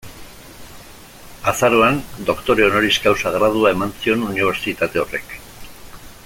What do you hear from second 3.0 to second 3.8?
causa gradua